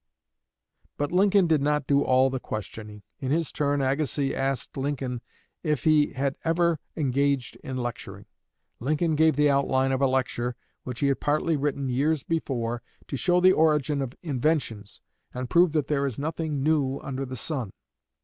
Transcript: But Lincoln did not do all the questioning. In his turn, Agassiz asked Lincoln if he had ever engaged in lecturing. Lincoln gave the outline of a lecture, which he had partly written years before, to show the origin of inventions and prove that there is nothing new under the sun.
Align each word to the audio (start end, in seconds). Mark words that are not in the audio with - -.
But 0.97 1.11
Lincoln 1.11 1.45
did 1.45 1.61
not 1.61 1.85
do 1.85 2.03
all 2.03 2.31
the 2.31 2.39
questioning. 2.39 3.03
In 3.19 3.29
his 3.29 3.51
turn, 3.51 3.83
Agassiz 3.83 4.33
asked 4.33 4.75
Lincoln 4.75 5.21
if 5.61 5.83
he 5.83 6.13
had 6.13 6.35
ever 6.43 6.79
engaged 6.97 7.55
in 7.57 7.77
lecturing. 7.77 8.25
Lincoln 8.79 9.15
gave 9.15 9.35
the 9.35 9.51
outline 9.51 9.91
of 9.91 10.01
a 10.01 10.07
lecture, 10.07 10.55
which 10.85 11.01
he 11.01 11.07
had 11.09 11.19
partly 11.19 11.55
written 11.55 11.87
years 11.87 12.23
before, 12.23 12.81
to 13.09 13.15
show 13.15 13.39
the 13.39 13.51
origin 13.53 14.01
of 14.01 14.15
inventions 14.23 15.01
and 15.35 15.51
prove 15.51 15.71
that 15.73 15.85
there 15.85 16.07
is 16.07 16.17
nothing 16.17 16.63
new 16.63 16.97
under 17.01 17.23
the 17.23 17.35
sun. 17.37 17.71